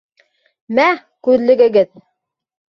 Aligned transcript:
Мә, 0.79 0.85
күҙлегегеҙ! 1.27 1.93